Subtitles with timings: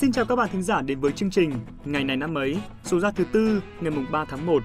[0.00, 1.52] Xin chào các bạn thính giả đến với chương trình
[1.84, 4.62] Ngày này năm ấy, số ra thứ tư, ngày mùng 3 tháng 1.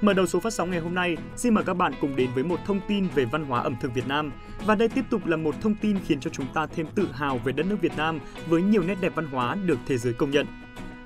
[0.00, 2.44] Mở đầu số phát sóng ngày hôm nay, xin mời các bạn cùng đến với
[2.44, 4.32] một thông tin về văn hóa ẩm thực Việt Nam.
[4.66, 7.38] Và đây tiếp tục là một thông tin khiến cho chúng ta thêm tự hào
[7.38, 10.30] về đất nước Việt Nam với nhiều nét đẹp văn hóa được thế giới công
[10.30, 10.46] nhận.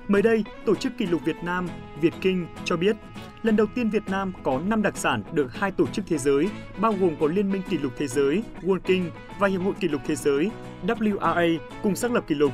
[0.07, 1.67] Mới đây, Tổ chức Kỷ lục Việt Nam,
[2.01, 2.95] Việt Kinh cho biết,
[3.43, 6.49] lần đầu tiên Việt Nam có 5 đặc sản được hai tổ chức thế giới,
[6.81, 9.09] bao gồm có Liên minh Kỷ lục Thế giới, World King
[9.39, 10.51] và Hiệp hội Kỷ lục Thế giới,
[10.87, 12.51] WRA, cùng xác lập kỷ lục.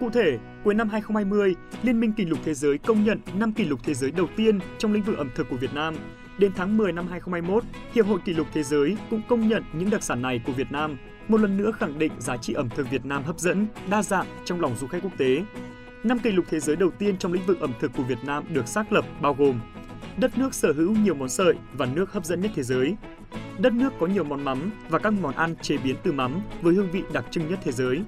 [0.00, 3.64] Cụ thể, cuối năm 2020, Liên minh Kỷ lục Thế giới công nhận 5 kỷ
[3.64, 5.94] lục thế giới đầu tiên trong lĩnh vực ẩm thực của Việt Nam.
[6.38, 9.90] Đến tháng 10 năm 2021, Hiệp hội Kỷ lục Thế giới cũng công nhận những
[9.90, 10.98] đặc sản này của Việt Nam,
[11.28, 14.26] một lần nữa khẳng định giá trị ẩm thực Việt Nam hấp dẫn, đa dạng
[14.44, 15.44] trong lòng du khách quốc tế.
[16.04, 18.44] Năm kỷ lục thế giới đầu tiên trong lĩnh vực ẩm thực của Việt Nam
[18.54, 19.60] được xác lập bao gồm
[20.20, 22.96] Đất nước sở hữu nhiều món sợi và nước hấp dẫn nhất thế giới.
[23.58, 26.74] Đất nước có nhiều món mắm và các món ăn chế biến từ mắm với
[26.74, 28.00] hương vị đặc trưng nhất thế giới.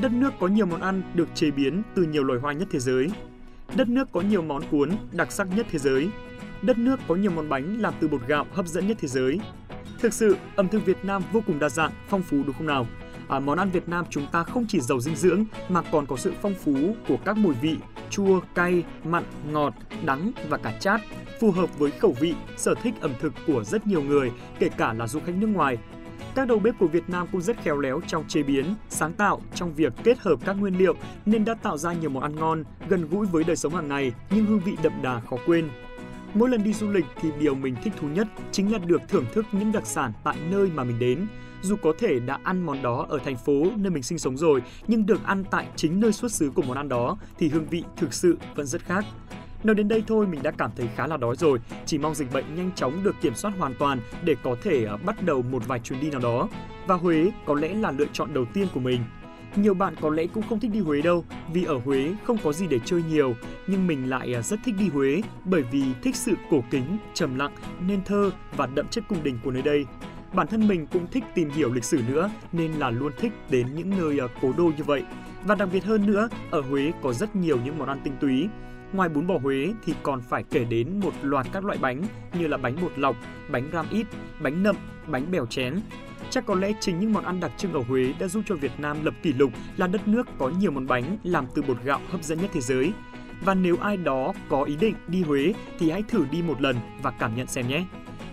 [0.00, 2.78] Đất nước có nhiều món ăn được chế biến từ nhiều loài hoa nhất thế
[2.78, 3.08] giới.
[3.76, 6.08] Đất nước có nhiều món cuốn đặc sắc nhất thế giới.
[6.62, 9.40] Đất nước có nhiều món bánh làm từ bột gạo hấp dẫn nhất thế giới.
[10.00, 12.86] Thực sự, ẩm thực Việt Nam vô cùng đa dạng, phong phú đúng không nào?
[13.28, 16.16] À, món ăn Việt Nam chúng ta không chỉ giàu dinh dưỡng mà còn có
[16.16, 17.76] sự phong phú của các mùi vị
[18.10, 21.00] chua, cay, mặn, ngọt, đắng và cả chát,
[21.40, 24.92] phù hợp với khẩu vị, sở thích ẩm thực của rất nhiều người, kể cả
[24.92, 25.78] là du khách nước ngoài.
[26.34, 29.40] Các đầu bếp của Việt Nam cũng rất khéo léo trong chế biến, sáng tạo
[29.54, 30.94] trong việc kết hợp các nguyên liệu
[31.26, 34.12] nên đã tạo ra nhiều món ăn ngon, gần gũi với đời sống hàng ngày
[34.30, 35.68] nhưng hương vị đậm đà khó quên.
[36.34, 39.24] Mỗi lần đi du lịch thì điều mình thích thú nhất chính là được thưởng
[39.32, 41.26] thức những đặc sản tại nơi mà mình đến.
[41.62, 44.62] Dù có thể đã ăn món đó ở thành phố nơi mình sinh sống rồi,
[44.86, 47.84] nhưng được ăn tại chính nơi xuất xứ của món ăn đó thì hương vị
[47.96, 49.04] thực sự vẫn rất khác.
[49.64, 52.32] Nói đến đây thôi mình đã cảm thấy khá là đói rồi, chỉ mong dịch
[52.32, 55.62] bệnh nhanh chóng được kiểm soát hoàn toàn để có thể à, bắt đầu một
[55.66, 56.48] vài chuyến đi nào đó.
[56.86, 59.00] Và Huế có lẽ là lựa chọn đầu tiên của mình.
[59.56, 62.52] Nhiều bạn có lẽ cũng không thích đi Huế đâu, vì ở Huế không có
[62.52, 63.34] gì để chơi nhiều,
[63.66, 67.38] nhưng mình lại à, rất thích đi Huế bởi vì thích sự cổ kính, trầm
[67.38, 67.54] lặng,
[67.86, 69.86] nên thơ và đậm chất cung đình của nơi đây.
[70.34, 73.66] Bản thân mình cũng thích tìm hiểu lịch sử nữa nên là luôn thích đến
[73.74, 75.02] những nơi à, cố đô như vậy.
[75.44, 78.48] Và đặc biệt hơn nữa, ở Huế có rất nhiều những món ăn tinh túy.
[78.94, 82.02] Ngoài bún bò Huế thì còn phải kể đến một loạt các loại bánh
[82.38, 83.16] như là bánh bột lọc,
[83.50, 84.06] bánh ram ít,
[84.40, 85.80] bánh nậm, bánh bèo chén.
[86.30, 88.72] Chắc có lẽ chính những món ăn đặc trưng ở Huế đã giúp cho Việt
[88.78, 92.00] Nam lập kỷ lục là đất nước có nhiều món bánh làm từ bột gạo
[92.08, 92.92] hấp dẫn nhất thế giới.
[93.44, 96.76] Và nếu ai đó có ý định đi Huế thì hãy thử đi một lần
[97.02, 97.84] và cảm nhận xem nhé.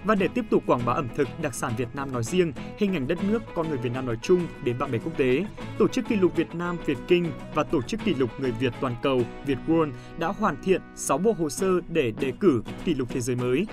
[0.06, 2.94] Và để tiếp tục quảng bá ẩm thực, đặc sản Việt Nam nói riêng, hình
[2.94, 5.46] ảnh đất nước, con người Việt Nam nói chung đến bạn bè quốc tế,
[5.78, 8.74] Tổ chức Kỷ lục Việt Nam Việt Kinh và Tổ chức Kỷ lục Người Việt
[8.82, 12.94] toàn cầu Việt World đã hoàn thiện 6 bộ hồ sơ để đề cử kỷ
[12.94, 13.68] lục thế giới mới.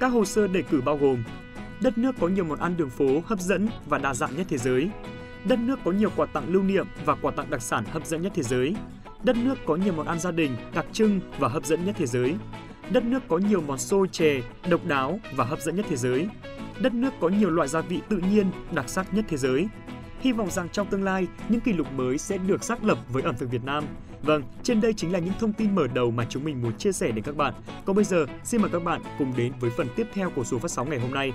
[0.00, 1.24] Các hồ sơ đề cử bao gồm
[1.82, 4.58] Đất nước có nhiều món ăn đường phố hấp dẫn và đa dạng nhất thế
[4.58, 4.90] giới.
[5.44, 8.22] Đất nước có nhiều quà tặng lưu niệm và quà tặng đặc sản hấp dẫn
[8.22, 8.74] nhất thế giới.
[9.24, 12.06] Đất nước có nhiều món ăn gia đình đặc trưng và hấp dẫn nhất thế
[12.06, 12.34] giới
[12.92, 16.28] Đất nước có nhiều món xôi chè, độc đáo và hấp dẫn nhất thế giới.
[16.80, 19.68] Đất nước có nhiều loại gia vị tự nhiên, đặc sắc nhất thế giới.
[20.20, 23.22] Hy vọng rằng trong tương lai, những kỷ lục mới sẽ được xác lập với
[23.22, 23.84] ẩm thực Việt Nam.
[24.22, 26.92] Vâng, trên đây chính là những thông tin mở đầu mà chúng mình muốn chia
[26.92, 27.54] sẻ đến các bạn.
[27.84, 30.58] Còn bây giờ, xin mời các bạn cùng đến với phần tiếp theo của số
[30.58, 31.32] phát sóng ngày hôm nay.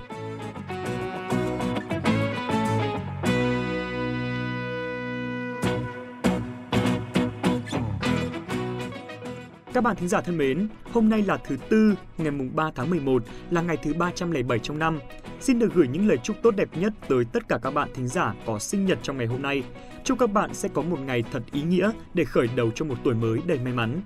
[9.76, 12.90] Các bạn thính giả thân mến, hôm nay là thứ Tư, ngày mùng 3 tháng
[12.90, 14.98] 11, là ngày thứ 307 trong năm.
[15.40, 18.08] Xin được gửi những lời chúc tốt đẹp nhất tới tất cả các bạn thính
[18.08, 19.62] giả có sinh nhật trong ngày hôm nay.
[20.04, 22.94] Chúc các bạn sẽ có một ngày thật ý nghĩa để khởi đầu cho một
[23.04, 24.00] tuổi mới đầy may mắn.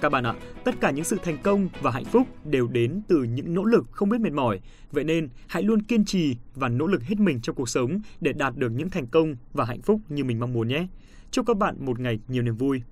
[0.00, 0.34] Các bạn ạ,
[0.64, 3.86] tất cả những sự thành công và hạnh phúc đều đến từ những nỗ lực
[3.90, 4.60] không biết mệt mỏi.
[4.92, 8.32] Vậy nên, hãy luôn kiên trì và nỗ lực hết mình trong cuộc sống để
[8.32, 10.86] đạt được những thành công và hạnh phúc như mình mong muốn nhé.
[11.30, 12.82] Chúc các bạn một ngày nhiều niềm vui.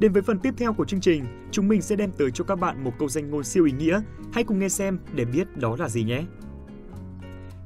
[0.00, 2.56] Đến với phần tiếp theo của chương trình, chúng mình sẽ đem tới cho các
[2.56, 4.00] bạn một câu danh ngôn siêu ý nghĩa.
[4.32, 6.24] Hãy cùng nghe xem để biết đó là gì nhé.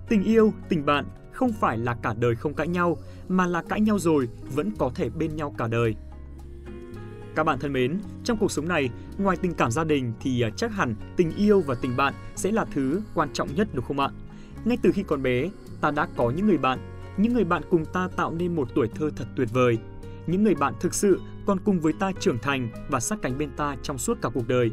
[0.08, 2.96] Tình yêu, tình bạn không phải là cả đời không cãi nhau,
[3.29, 5.94] mà là cãi nhau rồi vẫn có thể bên nhau cả đời.
[7.34, 10.50] Các bạn thân mến, trong cuộc sống này, ngoài tình cảm gia đình thì à,
[10.56, 14.00] chắc hẳn tình yêu và tình bạn sẽ là thứ quan trọng nhất đúng không
[14.00, 14.11] ạ?
[14.64, 15.50] Ngay từ khi còn bé,
[15.81, 16.78] ta đã có những người bạn,
[17.17, 19.78] những người bạn cùng ta tạo nên một tuổi thơ thật tuyệt vời.
[20.26, 23.50] Những người bạn thực sự còn cùng với ta trưởng thành và sát cánh bên
[23.56, 24.70] ta trong suốt cả cuộc đời.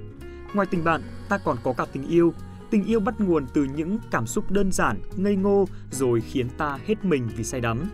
[0.54, 2.34] Ngoài tình bạn, ta còn có cả tình yêu.
[2.70, 6.80] Tình yêu bắt nguồn từ những cảm xúc đơn giản, ngây ngô rồi khiến ta
[6.86, 7.90] hết mình vì say đắm.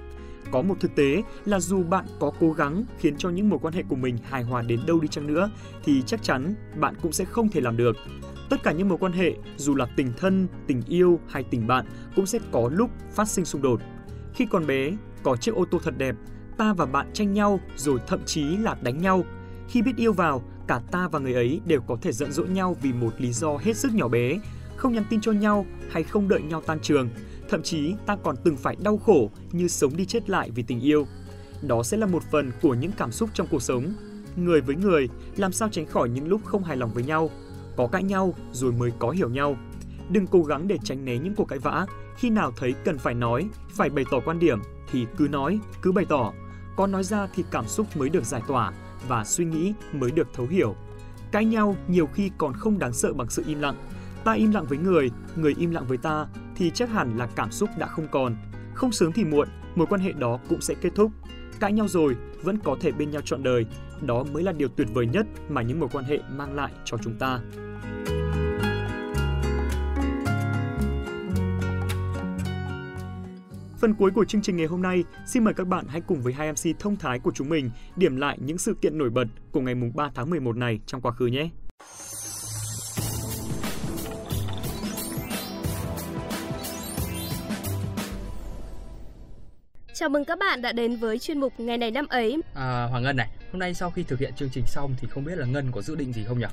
[0.51, 3.73] Có một thực tế là dù bạn có cố gắng khiến cho những mối quan
[3.73, 5.49] hệ của mình hài hòa đến đâu đi chăng nữa
[5.83, 7.97] thì chắc chắn bạn cũng sẽ không thể làm được.
[8.49, 11.85] Tất cả những mối quan hệ, dù là tình thân, tình yêu hay tình bạn
[12.15, 13.81] cũng sẽ có lúc phát sinh xung đột.
[14.33, 14.91] Khi còn bé,
[15.23, 16.15] có chiếc ô tô thật đẹp,
[16.57, 19.23] ta và bạn tranh nhau rồi thậm chí là đánh nhau.
[19.67, 22.75] Khi biết yêu vào, cả ta và người ấy đều có thể giận dỗi nhau
[22.81, 24.39] vì một lý do hết sức nhỏ bé,
[24.75, 27.09] không nhắn tin cho nhau hay không đợi nhau tan trường.
[27.49, 30.79] Thậm chí ta còn từng phải đau khổ như sống đi chết lại vì tình
[30.79, 31.07] yêu.
[31.61, 33.93] Đó sẽ là một phần của những cảm xúc trong cuộc sống.
[34.35, 37.29] Người với người, làm sao tránh khỏi những lúc không hài lòng với nhau.
[37.77, 39.57] Có cãi nhau rồi mới có hiểu nhau.
[40.09, 41.85] Đừng cố gắng để tránh né những cuộc cãi vã.
[42.17, 44.59] Khi nào thấy cần phải nói, phải bày tỏ quan điểm
[44.91, 46.33] thì cứ nói, cứ bày tỏ.
[46.75, 48.71] Có nói ra thì cảm xúc mới được giải tỏa
[49.07, 50.75] và suy nghĩ mới được thấu hiểu.
[51.31, 53.75] Cãi nhau nhiều khi còn không đáng sợ bằng sự im lặng.
[54.23, 57.51] Ta im lặng với người, người im lặng với ta thì chắc hẳn là cảm
[57.51, 58.35] xúc đã không còn.
[58.73, 61.11] Không sớm thì muộn, mối quan hệ đó cũng sẽ kết thúc.
[61.59, 63.65] Cãi nhau rồi, vẫn có thể bên nhau trọn đời.
[64.01, 66.97] Đó mới là điều tuyệt vời nhất mà những mối quan hệ mang lại cho
[66.97, 67.39] chúng ta.
[73.85, 76.33] Phần cuối của chương trình ngày hôm nay, xin mời các bạn hãy cùng với
[76.33, 79.61] hai MC thông thái của chúng mình điểm lại những sự kiện nổi bật của
[79.61, 81.49] ngày 3 tháng 11 này trong quá khứ nhé.
[89.93, 92.41] Chào mừng các bạn đã đến với chuyên mục Ngày này năm ấy.
[92.53, 95.23] À, Hoàng Ngân này, hôm nay sau khi thực hiện chương trình xong thì không
[95.25, 96.47] biết là Ngân có dự định gì không nhỉ?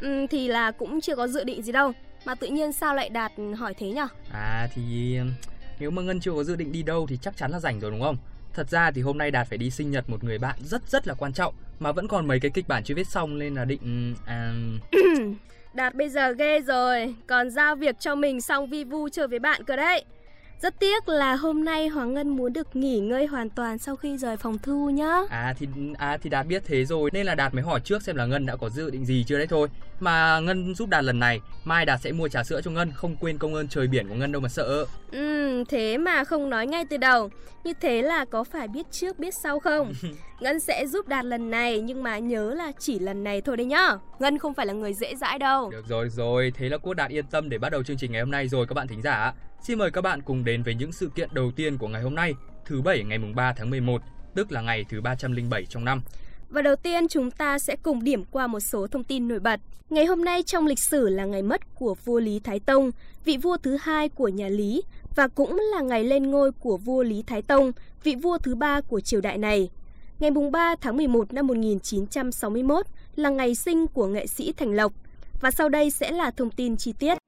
[0.00, 1.92] Ừ, thì là cũng chưa có dự định gì đâu.
[2.24, 4.00] Mà tự nhiên sao lại Đạt hỏi thế nhỉ?
[4.32, 5.18] À thì
[5.78, 7.90] nếu mà Ngân chưa có dự định đi đâu thì chắc chắn là rảnh rồi
[7.90, 8.16] đúng không?
[8.54, 11.08] Thật ra thì hôm nay Đạt phải đi sinh nhật một người bạn rất rất
[11.08, 13.64] là quan trọng mà vẫn còn mấy cái kịch bản chưa viết xong nên là
[13.64, 14.54] định à...
[15.74, 19.38] Đạt bây giờ ghê rồi, còn giao việc cho mình xong vi vu chơi với
[19.38, 20.04] bạn cơ đấy.
[20.62, 24.16] Rất tiếc là hôm nay Hoàng Ngân muốn được nghỉ ngơi hoàn toàn sau khi
[24.18, 25.20] rời phòng thu nhá.
[25.30, 25.66] À thì
[25.98, 28.46] à thì Đạt biết thế rồi nên là Đạt mới hỏi trước xem là Ngân
[28.46, 29.68] đã có dự định gì chưa đấy thôi.
[30.00, 33.16] Mà Ngân giúp Đạt lần này, mai Đạt sẽ mua trà sữa cho Ngân, không
[33.16, 34.86] quên công ơn trời biển của Ngân đâu mà sợ.
[35.12, 37.30] Ừ, thế mà không nói ngay từ đầu.
[37.64, 39.92] Như thế là có phải biết trước biết sau không?
[40.40, 43.66] Ngân sẽ giúp Đạt lần này nhưng mà nhớ là chỉ lần này thôi đấy
[43.66, 43.88] nhá.
[44.18, 45.70] Ngân không phải là người dễ dãi đâu.
[45.70, 48.20] Được rồi rồi, thế là cô Đạt yên tâm để bắt đầu chương trình ngày
[48.20, 49.32] hôm nay rồi các bạn thính giả.
[49.62, 52.14] Xin mời các bạn cùng đến với những sự kiện đầu tiên của ngày hôm
[52.14, 54.02] nay, thứ Bảy ngày 3 tháng 11,
[54.34, 56.02] tức là ngày thứ 307 trong năm.
[56.48, 59.60] Và đầu tiên chúng ta sẽ cùng điểm qua một số thông tin nổi bật.
[59.90, 62.90] Ngày hôm nay trong lịch sử là ngày mất của vua Lý Thái Tông,
[63.24, 64.82] vị vua thứ hai của nhà Lý,
[65.16, 68.80] và cũng là ngày lên ngôi của vua Lý Thái Tông, vị vua thứ ba
[68.80, 69.68] của triều đại này.
[70.18, 72.86] Ngày 3 tháng 11 năm 1961
[73.16, 74.92] là ngày sinh của nghệ sĩ Thành Lộc.
[75.40, 77.18] Và sau đây sẽ là thông tin chi tiết.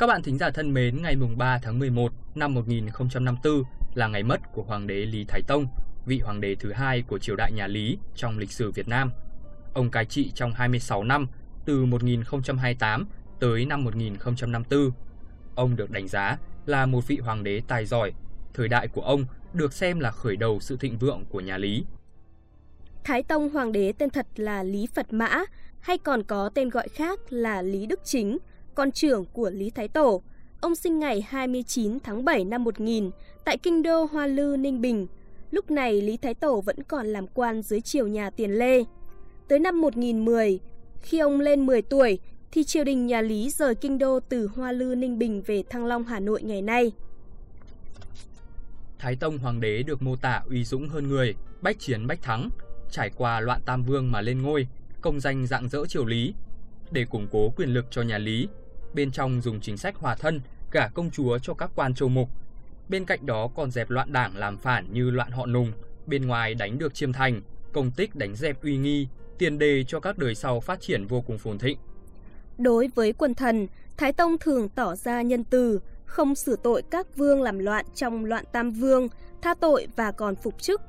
[0.00, 3.62] Các bạn thính giả thân mến, ngày mùng 3 tháng 11 năm 1054
[3.94, 5.66] là ngày mất của Hoàng đế Lý Thái Tông,
[6.06, 9.10] vị hoàng đế thứ hai của triều đại nhà Lý trong lịch sử Việt Nam.
[9.74, 11.26] Ông cai trị trong 26 năm,
[11.64, 13.06] từ 1028
[13.40, 14.90] tới năm 1054.
[15.54, 18.12] Ông được đánh giá là một vị hoàng đế tài giỏi.
[18.54, 21.84] Thời đại của ông được xem là khởi đầu sự thịnh vượng của nhà Lý.
[23.04, 25.44] Thái Tông hoàng đế tên thật là Lý Phật Mã,
[25.80, 28.38] hay còn có tên gọi khác là Lý Đức Chính–
[28.74, 30.22] con trưởng của Lý Thái Tổ.
[30.60, 33.10] Ông sinh ngày 29 tháng 7 năm 1000
[33.44, 35.06] tại kinh đô Hoa Lư, Ninh Bình.
[35.50, 38.84] Lúc này Lý Thái Tổ vẫn còn làm quan dưới triều nhà Tiền Lê.
[39.48, 40.58] Tới năm 1010,
[41.02, 42.18] khi ông lên 10 tuổi
[42.52, 45.86] thì triều đình nhà Lý rời kinh đô từ Hoa Lư, Ninh Bình về Thăng
[45.86, 46.92] Long, Hà Nội ngày nay.
[48.98, 52.50] Thái Tông Hoàng đế được mô tả uy dũng hơn người, bách chiến bách thắng,
[52.90, 54.68] trải qua loạn tam vương mà lên ngôi,
[55.00, 56.34] công danh dạng dỡ triều Lý.
[56.90, 58.48] Để củng cố quyền lực cho nhà Lý,
[58.94, 62.28] Bên trong dùng chính sách hòa thân, cả công chúa cho các quan châu mục.
[62.88, 65.72] Bên cạnh đó còn dẹp loạn đảng làm phản như loạn họ nùng,
[66.06, 67.40] bên ngoài đánh được chiêm thành,
[67.72, 69.08] công tích đánh dẹp uy nghi,
[69.38, 71.78] tiền đề cho các đời sau phát triển vô cùng phồn thịnh.
[72.58, 77.16] Đối với quần thần, Thái Tông thường tỏ ra nhân từ, không xử tội các
[77.16, 79.08] vương làm loạn trong loạn tam vương,
[79.42, 80.80] tha tội và còn phục chức.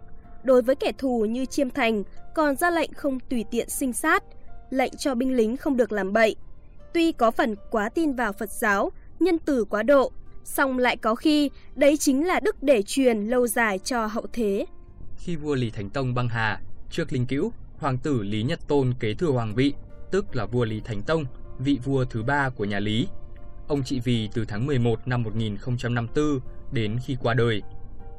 [0.44, 2.04] Đối với kẻ thù như Chiêm Thành,
[2.36, 4.24] còn ra lệnh không tùy tiện sinh sát,
[4.70, 6.36] lệnh cho binh lính không được làm bậy,
[6.96, 10.12] Tuy có phần quá tin vào Phật giáo, nhân từ quá độ,
[10.44, 14.66] song lại có khi đấy chính là đức để truyền lâu dài cho hậu thế.
[15.18, 16.62] Khi vua Lý Thánh Tông băng hà,
[16.92, 19.74] trước linh cữu, hoàng tử Lý Nhật Tôn kế thừa hoàng vị,
[20.12, 21.26] tức là vua Lý Thánh Tông,
[21.60, 23.08] vị vua thứ ba của nhà Lý.
[23.68, 26.40] Ông trị vì từ tháng 11 năm 1054
[26.72, 27.62] đến khi qua đời.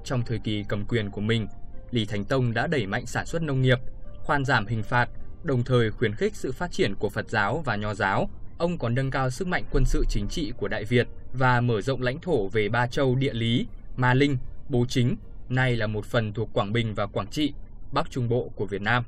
[0.04, 1.47] Trong thời kỳ cầm quyền của mình,
[1.90, 3.78] Lý Thánh Tông đã đẩy mạnh sản xuất nông nghiệp,
[4.25, 5.09] khoan giảm hình phạt,
[5.42, 8.94] đồng thời khuyến khích sự phát triển của Phật giáo và Nho giáo ông còn
[8.94, 12.18] nâng cao sức mạnh quân sự chính trị của Đại Việt và mở rộng lãnh
[12.20, 14.36] thổ về ba châu địa lý, Ma Linh,
[14.68, 15.16] Bố Chính,
[15.48, 17.52] nay là một phần thuộc Quảng Bình và Quảng Trị,
[17.92, 19.04] Bắc Trung Bộ của Việt Nam.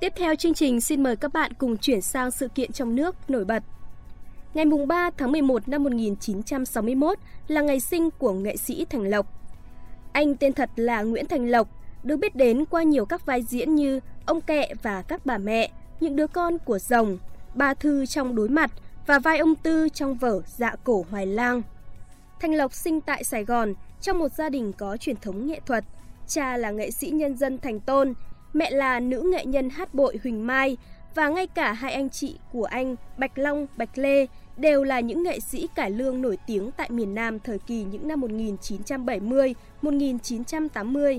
[0.00, 3.30] Tiếp theo chương trình xin mời các bạn cùng chuyển sang sự kiện trong nước
[3.30, 3.62] nổi bật.
[4.54, 9.26] Ngày 3 tháng 11 năm 1961 là ngày sinh của nghệ sĩ Thành Lộc.
[10.12, 11.68] Anh tên thật là Nguyễn Thành Lộc,
[12.02, 15.70] được biết đến qua nhiều các vai diễn như Ông Kẹ và các bà mẹ,
[16.00, 17.18] Những đứa con của rồng,
[17.54, 18.70] Ba Thư trong đối mặt
[19.06, 21.62] và vai ông Tư trong vở Dạ cổ Hoài Lang.
[22.40, 25.84] Thành Lộc sinh tại Sài Gòn trong một gia đình có truyền thống nghệ thuật.
[26.26, 28.14] Cha là nghệ sĩ nhân dân Thành Tôn,
[28.52, 30.76] mẹ là nữ nghệ nhân hát bội Huỳnh Mai
[31.14, 35.22] và ngay cả hai anh chị của anh Bạch Long, Bạch Lê đều là những
[35.22, 41.18] nghệ sĩ cải lương nổi tiếng tại miền Nam thời kỳ những năm 1970-1980.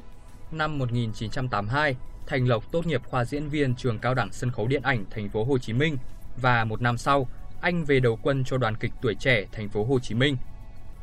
[0.52, 1.96] Năm 1982,
[2.28, 5.30] Thành Lộc tốt nghiệp khoa diễn viên trường cao đẳng sân khấu điện ảnh thành
[5.30, 5.98] phố Hồ Chí Minh
[6.42, 7.28] và một năm sau,
[7.62, 10.38] anh về đầu quân cho đoàn kịch tuổi trẻ thành phố Hồ Chí Minh.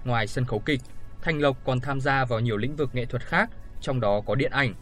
[0.05, 0.81] Ngoài sân khấu kịch,
[1.23, 4.35] Thành Lộc còn tham gia vào nhiều lĩnh vực nghệ thuật khác, trong đó có
[4.35, 4.75] điện ảnh.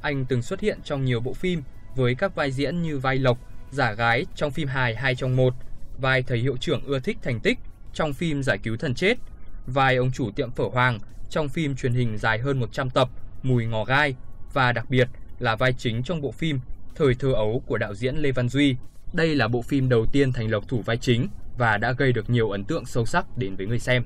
[0.00, 1.62] Anh từng xuất hiện trong nhiều bộ phim
[1.94, 3.38] với các vai diễn như vai Lộc,
[3.70, 5.54] giả gái trong phim hài hai trong một,
[5.98, 7.58] vai thầy hiệu trưởng ưa thích thành tích
[7.92, 9.18] trong phim Giải cứu thần chết,
[9.66, 10.98] vai ông chủ tiệm phở Hoàng
[11.30, 13.08] trong phim truyền hình dài hơn 100 tập
[13.42, 14.16] Mùi ngò gai
[14.52, 15.08] và đặc biệt
[15.38, 16.60] là vai chính trong bộ phim
[16.94, 18.76] Thời thơ ấu của đạo diễn Lê Văn Duy.
[19.12, 22.30] Đây là bộ phim đầu tiên Thành Lộc thủ vai chính và đã gây được
[22.30, 24.04] nhiều ấn tượng sâu sắc đến với người xem.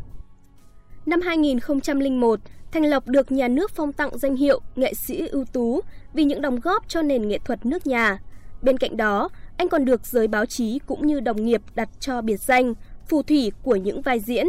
[1.06, 2.40] Năm 2001,
[2.72, 5.80] Thành Lộc được nhà nước phong tặng danh hiệu nghệ sĩ ưu tú
[6.14, 8.18] vì những đóng góp cho nền nghệ thuật nước nhà.
[8.62, 12.22] Bên cạnh đó, anh còn được giới báo chí cũng như đồng nghiệp đặt cho
[12.22, 12.74] biệt danh
[13.08, 14.46] phù thủy của những vai diễn.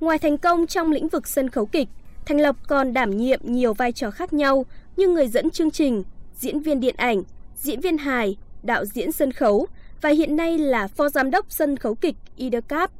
[0.00, 1.88] Ngoài thành công trong lĩnh vực sân khấu kịch,
[2.26, 4.66] Thành Lộc còn đảm nhiệm nhiều vai trò khác nhau
[4.96, 6.04] như người dẫn chương trình,
[6.34, 7.22] diễn viên điện ảnh,
[7.56, 9.66] diễn viên hài, đạo diễn sân khấu
[10.02, 12.90] và hiện nay là phó giám đốc sân khấu kịch IDCAP.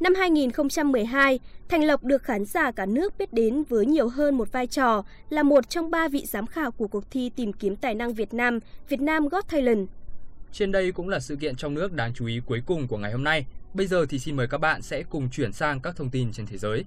[0.00, 4.52] Năm 2012, Thành Lộc được khán giả cả nước biết đến với nhiều hơn một
[4.52, 7.94] vai trò là một trong ba vị giám khảo của cuộc thi tìm kiếm tài
[7.94, 8.58] năng Việt Nam,
[8.88, 9.88] Việt Nam Got Talent.
[10.52, 13.12] Trên đây cũng là sự kiện trong nước đáng chú ý cuối cùng của ngày
[13.12, 13.46] hôm nay.
[13.74, 16.46] Bây giờ thì xin mời các bạn sẽ cùng chuyển sang các thông tin trên
[16.46, 16.84] thế giới.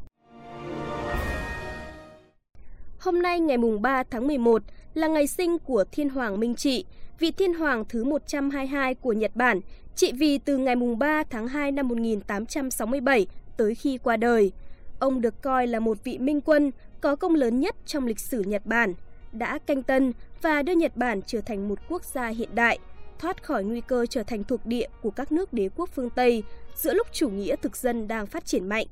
[3.00, 6.86] Hôm nay ngày mùng 3 tháng 11 là ngày sinh của Thiên Hoàng Minh Trị,
[7.20, 9.60] vị thiên hoàng thứ 122 của Nhật Bản,
[9.96, 14.52] trị vì từ ngày mùng 3 tháng 2 năm 1867 tới khi qua đời.
[15.00, 16.72] Ông được coi là một vị minh quân
[17.02, 18.94] có công lớn nhất trong lịch sử Nhật Bản,
[19.32, 22.80] đã canh tân và đưa Nhật Bản trở thành một quốc gia hiện đại,
[23.20, 26.44] thoát khỏi nguy cơ trở thành thuộc địa của các nước đế quốc phương Tây
[26.76, 28.88] giữa lúc chủ nghĩa thực dân đang phát triển mạnh.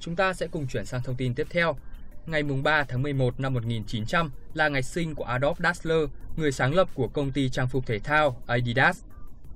[0.00, 1.76] Chúng ta sẽ cùng chuyển sang thông tin tiếp theo.
[2.26, 6.88] Ngày 3 tháng 11 năm 1900 là ngày sinh của Adolf Dassler, người sáng lập
[6.94, 9.02] của công ty trang phục thể thao Adidas.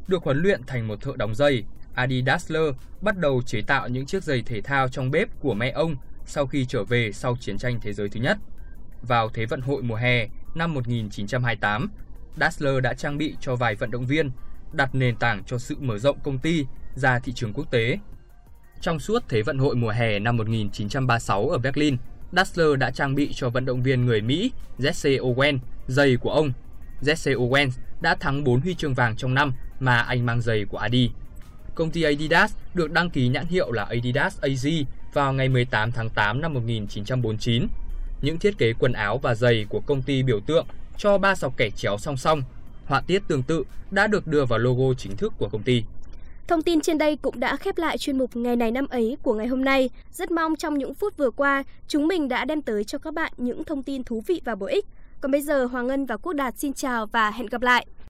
[0.08, 4.06] Được huấn luyện thành một thợ đóng giày, Adi Dassler bắt đầu chế tạo những
[4.06, 5.96] chiếc giày thể thao trong bếp của mẹ ông
[6.26, 8.38] sau khi trở về sau chiến tranh thế giới thứ nhất.
[9.02, 11.90] Vào Thế vận hội mùa hè năm 1928,
[12.36, 14.30] Dassler đã trang bị cho vài vận động viên,
[14.72, 17.98] đặt nền tảng cho sự mở rộng công ty ra thị trường quốc tế.
[18.80, 21.96] Trong suốt Thế vận hội mùa hè năm 1936 ở Berlin,
[22.32, 26.52] Dassler đã trang bị cho vận động viên người Mỹ Jesse Owens giày của ông.
[27.02, 27.70] Jesse Owens
[28.00, 31.10] đã thắng 4 huy chương vàng trong năm mà anh mang giày của Adi.
[31.74, 36.10] Công ty Adidas được đăng ký nhãn hiệu là Adidas AZ vào ngày 18 tháng
[36.10, 37.66] 8 năm 1949.
[38.22, 40.66] Những thiết kế quần áo và giày của công ty biểu tượng
[40.96, 42.42] cho ba sọc kẻ chéo song song.
[42.86, 45.84] Họa tiết tương tự đã được đưa vào logo chính thức của công ty.
[46.48, 49.34] Thông tin trên đây cũng đã khép lại chuyên mục Ngày này năm ấy của
[49.34, 49.90] ngày hôm nay.
[50.12, 53.32] Rất mong trong những phút vừa qua, chúng mình đã đem tới cho các bạn
[53.36, 54.86] những thông tin thú vị và bổ ích.
[55.20, 57.86] Còn bây giờ Hoàng Ngân và Quốc Đạt xin chào và hẹn gặp lại.